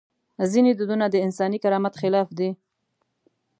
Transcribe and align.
ځینې 0.51 0.71
دودونه 0.79 1.05
د 1.09 1.15
انساني 1.25 1.57
کرامت 1.63 1.93
خلاف 2.01 2.27
دي. 2.39 2.49